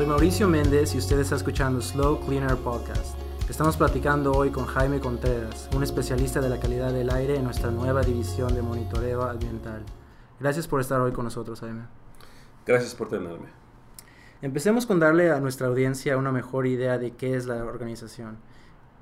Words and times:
Soy 0.00 0.08
Mauricio 0.08 0.48
Méndez 0.48 0.94
y 0.94 0.98
usted 0.98 1.18
está 1.18 1.36
escuchando 1.36 1.82
Slow 1.82 2.20
Cleaner 2.20 2.56
Podcast. 2.56 3.18
Estamos 3.50 3.76
platicando 3.76 4.32
hoy 4.32 4.48
con 4.48 4.64
Jaime 4.64 4.98
Contreras, 4.98 5.68
un 5.76 5.82
especialista 5.82 6.40
de 6.40 6.48
la 6.48 6.58
calidad 6.58 6.90
del 6.90 7.10
aire 7.10 7.36
en 7.36 7.44
nuestra 7.44 7.70
nueva 7.70 8.00
división 8.00 8.54
de 8.54 8.62
monitoreo 8.62 9.24
ambiental. 9.24 9.84
Gracias 10.40 10.66
por 10.66 10.80
estar 10.80 11.02
hoy 11.02 11.12
con 11.12 11.26
nosotros, 11.26 11.60
Jaime. 11.60 11.82
Gracias 12.64 12.94
por 12.94 13.10
tenerme. 13.10 13.48
Empecemos 14.40 14.86
con 14.86 15.00
darle 15.00 15.32
a 15.32 15.38
nuestra 15.38 15.66
audiencia 15.66 16.16
una 16.16 16.32
mejor 16.32 16.66
idea 16.66 16.96
de 16.96 17.10
qué 17.10 17.36
es 17.36 17.44
la 17.44 17.62
organización, 17.62 18.38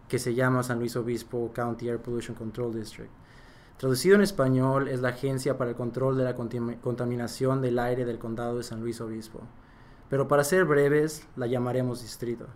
que 0.09 0.19
se 0.19 0.35
llama 0.35 0.65
San 0.65 0.81
Luis 0.81 0.97
Obispo 0.97 1.53
County 1.55 1.91
Air 1.91 2.01
Pollution 2.01 2.35
Control 2.35 2.75
District. 2.75 3.13
Traducido 3.77 4.17
en 4.17 4.23
español, 4.23 4.89
es 4.89 4.99
la 4.99 5.11
Agencia 5.11 5.57
para 5.57 5.71
el 5.71 5.77
Control 5.77 6.17
de 6.17 6.25
la 6.25 6.35
Contaminación 6.35 7.63
del 7.63 7.79
Aire 7.79 8.05
del 8.05 8.19
Condado 8.19 8.57
de 8.57 8.65
San 8.65 8.81
Luis 8.81 9.01
Obispo. 9.01 9.43
Pero 10.09 10.29
para 10.29 10.45
ser 10.45 10.65
breves, 10.65 11.27
la 11.37 11.47
llamaremos 11.47 12.03
distrito. 12.03 12.47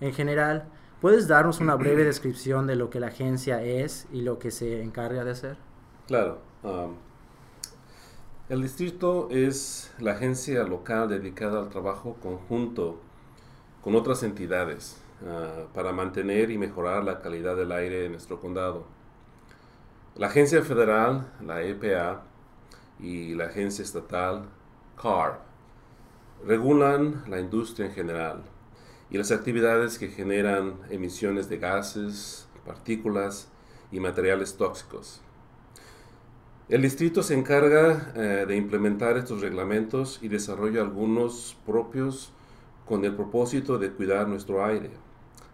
En 0.00 0.12
general, 0.12 0.68
¿Puedes 1.00 1.28
darnos 1.28 1.60
una 1.60 1.74
breve 1.74 2.04
descripción 2.04 2.66
de 2.66 2.76
lo 2.76 2.90
que 2.90 3.00
la 3.00 3.08
agencia 3.08 3.62
es 3.62 4.06
y 4.12 4.22
lo 4.22 4.38
que 4.38 4.50
se 4.50 4.82
encarga 4.82 5.24
de 5.24 5.30
hacer? 5.30 5.56
Claro. 6.06 6.38
Um, 6.62 6.94
el 8.48 8.62
distrito 8.62 9.28
es 9.30 9.92
la 9.98 10.12
agencia 10.12 10.64
local 10.64 11.08
dedicada 11.08 11.60
al 11.60 11.68
trabajo 11.68 12.16
conjunto 12.22 13.00
con 13.82 13.94
otras 13.94 14.22
entidades 14.22 14.96
uh, 15.22 15.72
para 15.74 15.92
mantener 15.92 16.50
y 16.50 16.58
mejorar 16.58 17.04
la 17.04 17.20
calidad 17.20 17.56
del 17.56 17.72
aire 17.72 18.06
en 18.06 18.12
nuestro 18.12 18.40
condado. 18.40 18.84
La 20.14 20.28
agencia 20.28 20.62
federal, 20.62 21.30
la 21.44 21.62
EPA, 21.62 22.22
y 22.98 23.34
la 23.34 23.44
agencia 23.44 23.84
estatal, 23.84 24.48
CARB, 25.00 25.36
regulan 26.44 27.24
la 27.28 27.40
industria 27.40 27.86
en 27.86 27.92
general 27.92 28.42
y 29.10 29.18
las 29.18 29.30
actividades 29.30 29.98
que 29.98 30.08
generan 30.08 30.74
emisiones 30.90 31.48
de 31.48 31.58
gases, 31.58 32.48
partículas 32.64 33.48
y 33.92 34.00
materiales 34.00 34.56
tóxicos. 34.56 35.20
El 36.68 36.82
distrito 36.82 37.22
se 37.22 37.34
encarga 37.34 38.12
eh, 38.16 38.44
de 38.46 38.56
implementar 38.56 39.16
estos 39.16 39.40
reglamentos 39.40 40.18
y 40.20 40.28
desarrolla 40.28 40.80
algunos 40.80 41.56
propios 41.64 42.32
con 42.84 43.04
el 43.04 43.14
propósito 43.14 43.78
de 43.78 43.92
cuidar 43.92 44.26
nuestro 44.26 44.64
aire. 44.64 44.90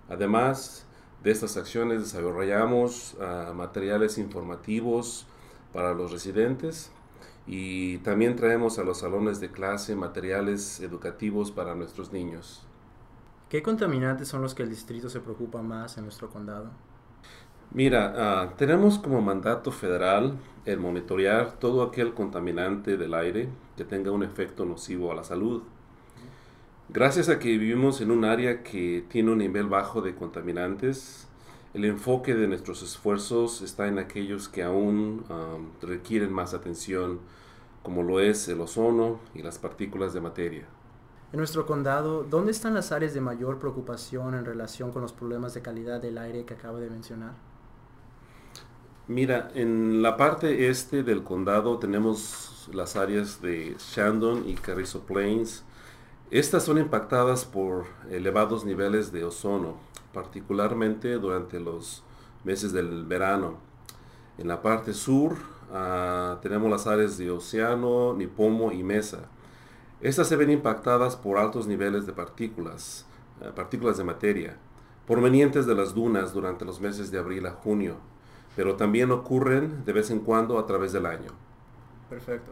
Además 0.08 0.86
de 1.22 1.30
estas 1.30 1.56
acciones 1.56 2.00
desarrollamos 2.00 3.16
ah, 3.20 3.52
materiales 3.54 4.16
informativos 4.16 5.26
para 5.72 5.92
los 5.92 6.12
residentes 6.12 6.90
y 7.46 7.98
también 7.98 8.36
traemos 8.36 8.78
a 8.78 8.84
los 8.84 8.98
salones 8.98 9.40
de 9.40 9.50
clase 9.50 9.96
materiales 9.96 10.80
educativos 10.80 11.50
para 11.50 11.74
nuestros 11.74 12.12
niños. 12.12 12.64
¿Qué 13.48 13.62
contaminantes 13.62 14.28
son 14.28 14.42
los 14.42 14.54
que 14.54 14.62
el 14.62 14.70
distrito 14.70 15.10
se 15.10 15.20
preocupa 15.20 15.60
más 15.60 15.98
en 15.98 16.04
nuestro 16.04 16.30
condado? 16.30 16.70
Mira, 17.74 18.14
ah, 18.16 18.54
tenemos 18.56 18.98
como 18.98 19.20
mandato 19.22 19.72
federal 19.72 20.36
el 20.64 20.78
monitorear 20.78 21.58
todo 21.58 21.82
aquel 21.82 22.14
contaminante 22.14 22.96
del 22.96 23.14
aire 23.14 23.48
que 23.76 23.84
tenga 23.84 24.10
un 24.10 24.22
efecto 24.22 24.64
nocivo 24.64 25.10
a 25.10 25.14
la 25.14 25.24
salud. 25.24 25.62
Gracias 26.90 27.28
a 27.28 27.38
que 27.38 27.48
vivimos 27.48 28.00
en 28.02 28.10
un 28.10 28.24
área 28.24 28.62
que 28.62 29.04
tiene 29.08 29.32
un 29.32 29.38
nivel 29.38 29.66
bajo 29.68 30.02
de 30.02 30.14
contaminantes, 30.14 31.28
el 31.74 31.84
enfoque 31.86 32.34
de 32.34 32.48
nuestros 32.48 32.82
esfuerzos 32.82 33.62
está 33.62 33.88
en 33.88 33.98
aquellos 33.98 34.48
que 34.48 34.62
aún 34.62 35.24
ah, 35.30 35.56
requieren 35.80 36.32
más 36.32 36.52
atención, 36.52 37.20
como 37.82 38.02
lo 38.02 38.20
es 38.20 38.46
el 38.48 38.60
ozono 38.60 39.20
y 39.34 39.42
las 39.42 39.58
partículas 39.58 40.12
de 40.12 40.20
materia. 40.20 40.66
En 41.32 41.38
nuestro 41.38 41.64
condado, 41.64 42.24
¿dónde 42.24 42.52
están 42.52 42.74
las 42.74 42.92
áreas 42.92 43.14
de 43.14 43.22
mayor 43.22 43.58
preocupación 43.58 44.34
en 44.34 44.44
relación 44.44 44.92
con 44.92 45.00
los 45.00 45.14
problemas 45.14 45.54
de 45.54 45.62
calidad 45.62 46.00
del 46.00 46.18
aire 46.18 46.44
que 46.44 46.54
acabo 46.54 46.76
de 46.76 46.90
mencionar? 46.90 47.32
Mira, 49.08 49.50
en 49.54 50.02
la 50.02 50.18
parte 50.18 50.68
este 50.68 51.02
del 51.02 51.24
condado 51.24 51.78
tenemos 51.78 52.68
las 52.72 52.96
áreas 52.96 53.40
de 53.40 53.76
Shandon 53.78 54.46
y 54.46 54.54
Carrizo 54.54 55.00
Plains. 55.00 55.64
Estas 56.30 56.64
son 56.64 56.76
impactadas 56.76 57.46
por 57.46 57.86
elevados 58.10 58.64
niveles 58.66 59.10
de 59.10 59.24
ozono, 59.24 59.76
particularmente 60.12 61.14
durante 61.14 61.60
los 61.60 62.02
meses 62.44 62.72
del 62.72 63.04
verano. 63.04 63.58
En 64.38 64.48
la 64.48 64.62
parte 64.62 64.94
sur 64.94 65.32
uh, 65.32 66.40
tenemos 66.40 66.70
las 66.70 66.86
áreas 66.86 67.18
de 67.18 67.30
Océano, 67.30 68.14
Nipomo 68.14 68.72
y 68.72 68.82
Mesa. 68.82 69.28
Estas 70.00 70.28
se 70.28 70.36
ven 70.36 70.50
impactadas 70.50 71.16
por 71.16 71.38
altos 71.38 71.66
niveles 71.66 72.06
de 72.06 72.12
partículas, 72.12 73.06
eh, 73.40 73.50
partículas 73.54 73.98
de 73.98 74.04
materia, 74.04 74.56
provenientes 75.06 75.64
de 75.64 75.76
las 75.76 75.94
dunas 75.94 76.32
durante 76.32 76.64
los 76.64 76.80
meses 76.80 77.12
de 77.12 77.18
abril 77.18 77.46
a 77.46 77.52
junio, 77.52 77.98
pero 78.56 78.74
también 78.74 79.12
ocurren 79.12 79.84
de 79.84 79.92
vez 79.92 80.10
en 80.10 80.18
cuando 80.18 80.58
a 80.58 80.66
través 80.66 80.92
del 80.92 81.06
año. 81.06 81.30
Perfecto. 82.10 82.50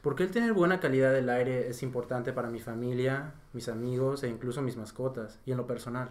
¿Por 0.00 0.14
qué 0.16 0.22
el 0.24 0.30
tener 0.30 0.54
buena 0.54 0.80
calidad 0.80 1.12
del 1.12 1.28
aire 1.28 1.68
es 1.68 1.82
importante 1.82 2.32
para 2.32 2.48
mi 2.48 2.60
familia, 2.60 3.34
mis 3.52 3.68
amigos 3.68 4.22
e 4.22 4.28
incluso 4.28 4.62
mis 4.62 4.76
mascotas 4.76 5.40
y 5.44 5.52
en 5.52 5.58
lo 5.58 5.66
personal? 5.66 6.10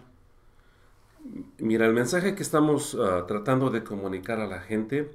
Mira, 1.58 1.86
el 1.86 1.92
mensaje 1.92 2.34
que 2.34 2.42
estamos 2.42 2.96
ah, 3.00 3.26
tratando 3.28 3.70
de 3.70 3.84
comunicar 3.84 4.40
a 4.40 4.48
la 4.48 4.58
gente 4.60 5.10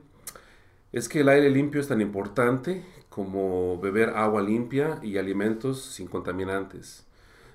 es 0.94 1.10
que 1.10 1.20
el 1.20 1.28
aire 1.28 1.50
limpio 1.50 1.82
es 1.82 1.90
tan 1.90 2.00
importante 2.00 2.86
como 3.10 3.78
beber 3.78 4.12
agua 4.12 4.42
limpia 4.42 5.00
y 5.04 5.18
alimentos 5.18 5.82
sin 5.82 6.08
contaminantes. 6.08 7.06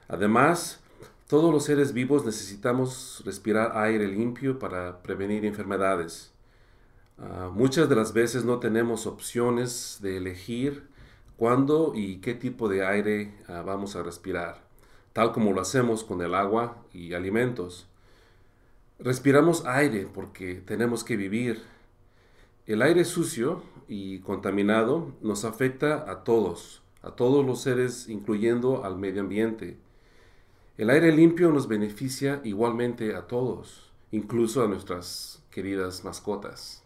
Además, 0.06 0.80
todos 1.28 1.50
los 1.50 1.64
seres 1.64 1.94
vivos 1.94 2.26
necesitamos 2.26 3.22
respirar 3.24 3.72
aire 3.78 4.06
limpio 4.06 4.58
para 4.58 5.02
prevenir 5.02 5.46
enfermedades. 5.46 6.30
Ah, 7.18 7.50
muchas 7.50 7.88
de 7.88 7.96
las 7.96 8.12
veces 8.12 8.44
no 8.44 8.58
tenemos 8.58 9.06
opciones 9.06 9.98
de 10.02 10.18
elegir 10.18 10.86
cuándo 11.38 11.92
y 11.94 12.18
qué 12.18 12.34
tipo 12.34 12.68
de 12.68 12.84
aire 12.84 13.32
ah, 13.48 13.62
vamos 13.62 13.96
a 13.96 14.02
respirar, 14.02 14.62
tal 15.14 15.32
como 15.32 15.54
lo 15.54 15.62
hacemos 15.62 16.04
con 16.04 16.20
el 16.20 16.34
agua 16.34 16.76
y 16.92 17.14
alimentos. 17.14 17.88
Respiramos 18.98 19.64
aire 19.66 20.06
porque 20.12 20.54
tenemos 20.54 21.04
que 21.04 21.16
vivir 21.16 21.62
el 22.66 22.80
aire 22.80 23.04
sucio 23.04 23.62
y 23.88 24.20
contaminado 24.20 25.12
nos 25.20 25.44
afecta 25.44 26.10
a 26.10 26.24
todos, 26.24 26.82
a 27.02 27.10
todos 27.10 27.44
los 27.44 27.60
seres, 27.60 28.08
incluyendo 28.08 28.84
al 28.84 28.96
medio 28.96 29.20
ambiente. 29.20 29.76
El 30.78 30.90
aire 30.90 31.12
limpio 31.12 31.50
nos 31.52 31.68
beneficia 31.68 32.40
igualmente 32.42 33.14
a 33.14 33.26
todos, 33.26 33.92
incluso 34.12 34.64
a 34.64 34.68
nuestras 34.68 35.42
queridas 35.50 36.04
mascotas, 36.04 36.82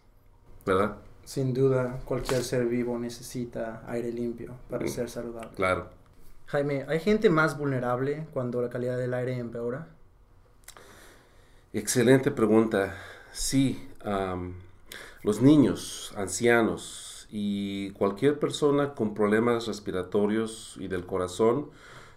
¿verdad? 0.65 0.97
Sin 1.23 1.53
duda, 1.53 1.99
cualquier 2.05 2.43
ser 2.43 2.65
vivo 2.65 2.99
necesita 2.99 3.83
aire 3.87 4.11
limpio 4.11 4.55
para 4.69 4.85
mm, 4.85 4.89
ser 4.89 5.09
saludable. 5.09 5.51
Claro. 5.55 5.89
Jaime, 6.47 6.85
¿hay 6.87 6.99
gente 6.99 7.29
más 7.29 7.57
vulnerable 7.57 8.27
cuando 8.33 8.61
la 8.61 8.69
calidad 8.69 8.97
del 8.97 9.13
aire 9.13 9.37
empeora? 9.37 9.87
Excelente 11.71 12.31
pregunta. 12.31 12.97
Sí, 13.31 13.87
los 15.21 15.41
niños, 15.41 16.11
ancianos 16.17 17.27
y 17.29 17.91
cualquier 17.91 18.39
persona 18.39 18.95
con 18.95 19.13
problemas 19.13 19.67
respiratorios 19.67 20.77
y 20.79 20.87
del 20.87 21.05
corazón 21.05 21.69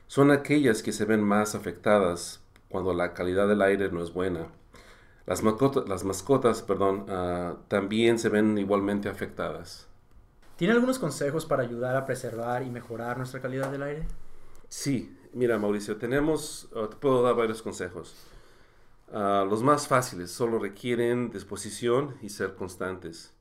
son 0.07 0.31
aquellas 0.31 0.83
que 0.83 0.93
se 0.93 1.05
ven 1.05 1.23
más 1.23 1.55
afectadas 1.55 2.41
cuando 2.71 2.95
la 2.95 3.13
calidad 3.13 3.47
del 3.47 3.61
aire 3.61 3.91
no 3.91 4.03
es 4.03 4.15
buena. 4.15 4.47
Las, 5.27 5.43
mascotas, 5.43 5.87
las 5.87 6.03
mascotas 6.05 6.63
perdón, 6.63 7.05
ah, 7.11 7.57
también 7.69 8.19
se 8.19 8.31
ven 8.31 8.57
igualmente 8.57 9.11
afectadas. 9.11 9.87
¿Tiene 10.57 10.73
algunos 10.73 10.99
consejos 10.99 11.45
para 11.45 11.63
ayudar 11.63 11.95
a 11.97 12.07
preservar 12.07 12.63
y 12.63 12.71
mejorar 12.71 13.19
nuestra 13.19 13.43
calidad 13.43 13.71
del 13.71 13.83
aire? 13.83 14.07
Sí, 14.71 15.15
mira 15.35 15.59
Mauricio, 15.59 15.99
tenemos, 15.99 16.71
te 16.73 16.97
puedo 16.97 17.23
dar 17.23 17.35
varios 17.37 17.61
consejos. 17.61 18.32
Ah, 19.15 19.45
los 19.49 19.63
más 19.63 19.89
fáciles 19.89 20.31
solo 20.31 20.59
requieren 20.59 21.31
disposición 21.31 22.17
y 22.23 22.31
ser 22.31 22.55
constantes. 22.55 23.35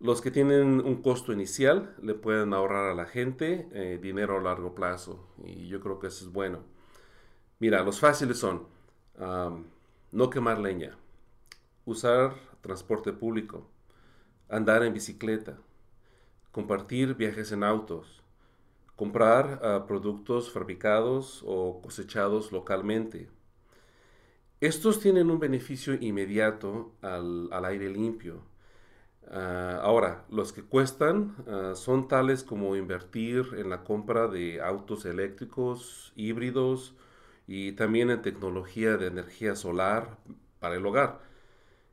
Los 0.00 0.20
que 0.20 0.32
tienen 0.32 0.80
un 0.80 1.02
costo 1.02 1.32
inicial 1.32 1.94
le 2.02 2.14
pueden 2.14 2.52
ahorrar 2.52 2.90
a 2.90 2.94
la 2.94 3.06
gente 3.06 3.68
eh, 3.72 4.00
dinero 4.02 4.38
a 4.38 4.42
largo 4.42 4.74
plazo 4.74 5.24
y 5.44 5.68
yo 5.68 5.80
creo 5.80 6.00
que 6.00 6.08
eso 6.08 6.24
es 6.26 6.32
bueno. 6.32 6.64
Mira, 7.60 7.82
los 7.84 8.00
fáciles 8.00 8.38
son 8.38 8.66
no 10.12 10.30
quemar 10.30 10.58
leña, 10.60 10.96
usar 11.84 12.34
transporte 12.60 13.12
público, 13.12 13.68
andar 14.48 14.82
en 14.84 14.94
bicicleta, 14.94 15.58
compartir 16.52 17.14
viajes 17.14 17.52
en 17.52 17.64
autos, 17.64 18.22
comprar 18.96 19.60
ah, 19.62 19.84
productos 19.86 20.52
fabricados 20.52 21.42
o 21.46 21.80
cosechados 21.82 22.52
localmente 22.52 23.28
estos 24.60 25.00
tienen 25.00 25.30
un 25.30 25.38
beneficio 25.38 25.94
inmediato 25.94 26.92
al, 27.02 27.50
aire 27.64 27.88
limpio. 27.90 28.42
Ah, 29.30 29.80
ahora, 29.82 30.24
los 30.30 30.52
que 30.52 30.62
cuestan 30.62 31.36
ah, 31.46 31.72
son 31.74 32.08
tales 32.08 32.42
como 32.42 32.76
invertir 32.76 33.46
en 33.56 33.70
la 33.70 33.84
compra 33.84 34.26
de 34.28 34.60
autos 34.60 35.04
eléctricos, 35.04 36.12
híbridos 36.16 36.94
y 37.46 37.72
también 37.72 38.10
en 38.10 38.22
tecnología 38.22 38.96
de 38.96 39.06
energía 39.08 39.54
solar 39.56 40.18
para 40.60 40.76
el 40.76 40.86
hogar. 40.86 41.20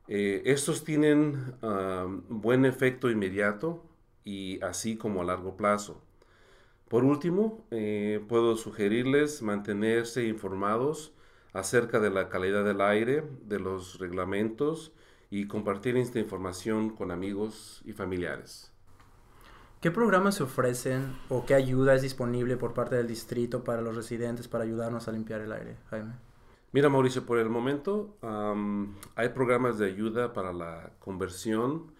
Eh, 0.08 0.42
estos 0.46 0.84
tienen 0.84 1.54
ah, 1.62 2.06
buen 2.28 2.64
efecto 2.64 3.10
inmediato 3.10 3.84
y 4.24 4.60
así 4.62 4.96
como 4.96 5.22
a 5.22 5.24
largo 5.24 5.56
plazo. 5.56 6.02
Por 6.88 7.04
último, 7.04 7.66
eh, 7.70 8.24
puedo 8.28 8.56
sugerirles 8.56 9.42
mantenerse 9.42 10.26
informados 10.26 11.12
acerca 11.56 12.00
de 12.00 12.10
la 12.10 12.28
calidad 12.28 12.64
del 12.64 12.80
aire, 12.82 13.24
de 13.46 13.58
los 13.58 13.98
reglamentos, 13.98 14.92
y 15.30 15.46
compartir 15.46 15.96
esta 15.96 16.18
información 16.18 16.90
con 16.90 17.10
amigos 17.10 17.82
y 17.84 17.92
familiares. 17.92 18.70
¿Qué 19.80 19.90
programas 19.90 20.36
se 20.36 20.42
ofrecen 20.42 21.16
o 21.28 21.46
qué 21.46 21.54
ayuda 21.54 21.94
es 21.94 22.02
disponible 22.02 22.56
por 22.56 22.74
parte 22.74 22.96
del 22.96 23.08
distrito 23.08 23.64
para 23.64 23.80
los 23.80 23.96
residentes 23.96 24.48
para 24.48 24.64
ayudarnos 24.64 25.08
a 25.08 25.12
limpiar 25.12 25.40
el 25.40 25.52
aire, 25.52 25.76
Jaime? 25.90 26.12
Mira, 26.72 26.88
Mauricio, 26.88 27.24
por 27.24 27.38
el 27.38 27.48
momento 27.48 28.16
hay 29.14 29.28
programas 29.30 29.78
de 29.78 29.86
ayuda 29.86 30.32
para 30.32 30.52
la 30.52 30.90
conversión 30.98 31.92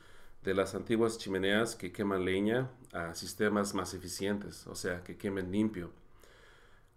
de 0.45 0.55
las 0.55 0.75
antiguas 0.75 1.19
chimeneas 1.19 1.75
que 1.77 1.93
queman 1.93 2.25
leña 2.25 2.71
a 2.93 3.15
sistemas 3.15 3.75
más 3.75 3.95
eficientes, 3.95 4.67
o 4.67 4.75
sea, 4.75 5.03
que 5.03 5.17
quemen 5.17 5.51
limpio. 5.51 5.91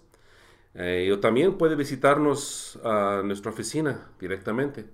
Eh, 0.75 1.11
o 1.13 1.19
también 1.19 1.59
puede 1.59 1.75
visitarnos 1.75 2.79
a 2.85 3.23
nuestra 3.25 3.51
oficina 3.51 4.13
directamente. 4.21 4.87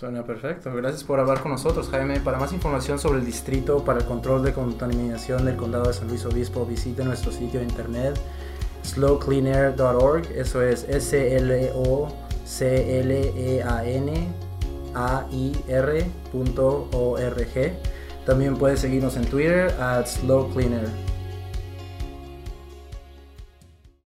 Suena 0.00 0.24
perfecto. 0.24 0.72
Gracias 0.74 1.04
por 1.04 1.20
hablar 1.20 1.42
con 1.42 1.52
nosotros, 1.52 1.90
Jaime. 1.90 2.20
Para 2.20 2.38
más 2.38 2.54
información 2.54 2.98
sobre 2.98 3.18
el 3.18 3.26
distrito 3.26 3.84
para 3.84 3.98
el 3.98 4.06
control 4.06 4.42
de 4.42 4.54
contaminación 4.54 5.44
del 5.44 5.56
condado 5.56 5.88
de 5.88 5.92
San 5.92 6.08
Luis 6.08 6.24
Obispo, 6.24 6.64
visite 6.64 7.04
nuestro 7.04 7.30
sitio 7.30 7.60
de 7.60 7.66
internet 7.66 8.18
slowcleanair.org. 8.82 10.26
Eso 10.34 10.62
es 10.62 10.84
S 10.88 11.36
L 11.36 11.72
O 11.74 12.08
C 12.46 13.00
L 13.00 13.32
E 13.36 13.62
A 13.62 13.84
N 13.84 14.26
A 14.94 15.26
I 15.30 15.52
R.org. 15.68 16.12
También 18.24 18.56
puedes 18.56 18.80
seguirnos 18.80 19.18
en 19.18 19.26
Twitter 19.26 19.70
at 19.78 20.06
slowcleaner. 20.06 21.09